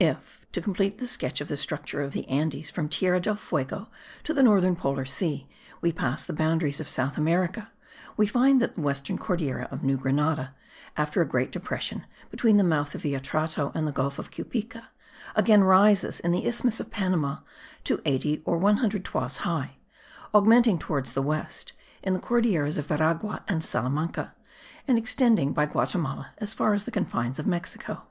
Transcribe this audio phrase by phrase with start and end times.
[0.00, 3.88] If, to complete the sketch of the structure of the Andes from Tierra del Fuego
[4.24, 5.46] to the northern Polar Sea,
[5.80, 7.70] we pass the boundaries of South America,
[8.16, 10.52] we find that the western Cordillera of New Grenada,
[10.96, 14.88] after a great depression between the mouth of the Atrato and the gulf of Cupica,
[15.36, 17.36] again rises in the isthmus of Panama
[17.84, 19.76] to 80 or 100 toises high,
[20.34, 21.72] augmenting towards the west,
[22.02, 24.34] in the Cordilleras of Veragua and Salamanca,*
[24.88, 28.08] and extending by Guatimala as far as the confines of Mexico.